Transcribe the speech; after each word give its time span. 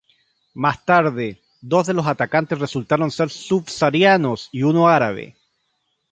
Más 0.55 0.83
tarde, 0.83 1.43
dos 1.61 1.85
de 1.85 1.93
los 1.93 2.07
atacantes 2.07 2.57
resultaron 2.57 3.11
ser 3.11 3.29
subsaharianos 3.29 4.49
y 4.51 4.63
uno 4.63 4.87
árabe. 4.89 5.35